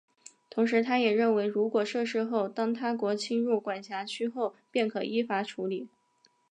[0.49, 5.89] 同时他也认为如果设市后当他国侵入管辖区后便可依法处理。